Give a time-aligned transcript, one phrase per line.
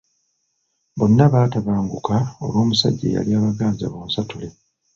[0.97, 4.47] Bonna baatabanguka olw’omusajja eyali abaganza bonsatule.